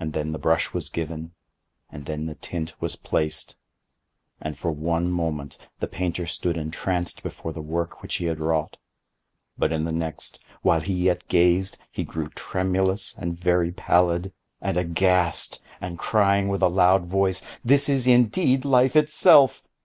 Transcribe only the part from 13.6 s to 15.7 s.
pallid, and aghast,